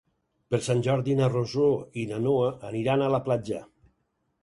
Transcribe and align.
Per 0.55 0.59
Sant 0.67 0.81
Jordi 0.87 1.17
na 1.19 1.27
Rosó 1.35 1.69
i 2.01 2.07
na 2.15 2.25
Noa 2.25 2.51
aniran 2.73 3.05
a 3.11 3.15
la 3.19 3.25
platja. 3.31 3.65